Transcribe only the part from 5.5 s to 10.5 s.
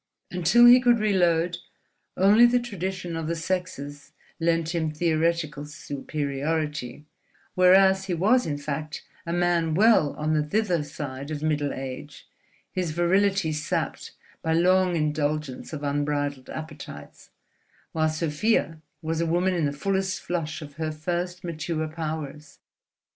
superiority; whereas he was in fact a man well on the